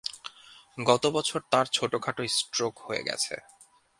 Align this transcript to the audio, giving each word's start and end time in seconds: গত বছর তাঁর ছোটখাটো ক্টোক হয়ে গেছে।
গত 0.77 1.03
বছর 1.07 1.39
তাঁর 1.51 1.65
ছোটখাটো 1.71 2.21
ক্টোক 2.51 2.73
হয়ে 2.79 3.01
গেছে। 3.03 3.35